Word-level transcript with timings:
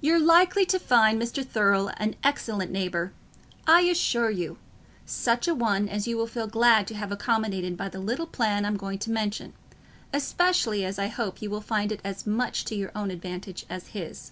"You're 0.00 0.20
likely 0.20 0.64
to 0.66 0.78
find 0.78 1.20
Mr. 1.20 1.44
Thurle 1.44 1.90
an 1.96 2.14
excellent 2.22 2.70
neighbour, 2.70 3.12
I 3.66 3.80
assure 3.80 4.30
you—such 4.30 5.48
a 5.48 5.56
one 5.56 5.88
as 5.88 6.06
you 6.06 6.16
will 6.16 6.28
feel 6.28 6.46
glad 6.46 6.86
to 6.86 6.94
have 6.94 7.10
accommodated 7.10 7.76
by 7.76 7.88
the 7.88 7.98
little 7.98 8.28
plan 8.28 8.64
I'm 8.64 8.76
going 8.76 9.00
to 9.00 9.10
mention, 9.10 9.54
especially 10.12 10.84
as 10.84 11.00
I 11.00 11.08
hope 11.08 11.42
you 11.42 11.50
will 11.50 11.60
find 11.60 11.90
it 11.90 12.00
as 12.04 12.28
much 12.28 12.64
to 12.66 12.76
your 12.76 12.92
own 12.94 13.10
advantage 13.10 13.66
as 13.68 13.88
his." 13.88 14.30